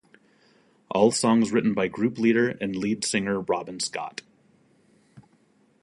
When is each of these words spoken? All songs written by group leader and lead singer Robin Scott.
All 0.89 1.11
songs 1.11 1.51
written 1.51 1.75
by 1.75 1.87
group 1.87 2.17
leader 2.17 2.47
and 2.59 2.75
lead 2.75 3.05
singer 3.05 3.39
Robin 3.41 3.79
Scott. 3.79 4.23